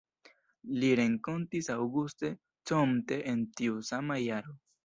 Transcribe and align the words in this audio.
Li 0.83 0.89
renkontis 0.99 1.69
Auguste 1.75 2.33
Comte 2.73 3.23
en 3.35 3.47
tiu 3.61 3.81
sama 3.95 4.21
jaro. 4.27 4.61